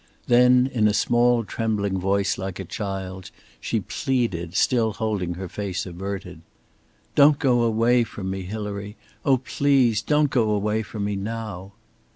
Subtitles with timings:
[0.25, 5.85] Then in a small trembling voice, like a child's, she pleaded, still holding her face
[5.85, 6.41] averted:
[7.13, 8.95] "Don't go away from me, Hilary!
[9.23, 10.01] Oh, please!
[10.01, 11.73] Don't go away from me now!"